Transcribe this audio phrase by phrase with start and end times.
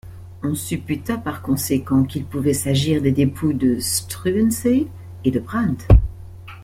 [0.41, 4.87] On supputa par conséquent qu'il pouvait s'agir des dépouilles de Struensee
[5.23, 5.85] et de Brandt.